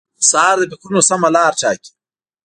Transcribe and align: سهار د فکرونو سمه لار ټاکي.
سهار 0.29 0.57
د 0.67 0.71
فکرونو 0.71 1.01
سمه 1.09 1.29
لار 1.35 1.53
ټاکي. 1.61 1.91